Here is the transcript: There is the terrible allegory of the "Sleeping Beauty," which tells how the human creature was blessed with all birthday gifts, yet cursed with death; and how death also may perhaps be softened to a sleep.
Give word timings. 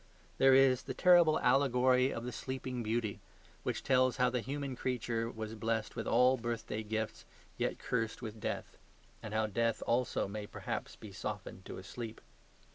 There 0.39 0.55
is 0.55 0.81
the 0.81 0.95
terrible 0.95 1.39
allegory 1.41 2.11
of 2.11 2.23
the 2.23 2.31
"Sleeping 2.31 2.81
Beauty," 2.81 3.19
which 3.61 3.83
tells 3.83 4.17
how 4.17 4.31
the 4.31 4.39
human 4.39 4.75
creature 4.75 5.29
was 5.29 5.53
blessed 5.53 5.95
with 5.95 6.07
all 6.07 6.37
birthday 6.37 6.81
gifts, 6.81 7.23
yet 7.55 7.77
cursed 7.77 8.19
with 8.19 8.39
death; 8.39 8.79
and 9.21 9.31
how 9.31 9.45
death 9.45 9.83
also 9.85 10.27
may 10.27 10.47
perhaps 10.47 10.95
be 10.95 11.11
softened 11.11 11.65
to 11.65 11.77
a 11.77 11.83
sleep. 11.83 12.19